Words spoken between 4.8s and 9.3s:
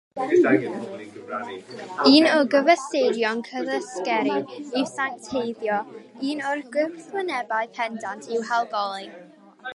yw sancteiddio; un o'r gwrthwynebeiriau pendant yw halogi.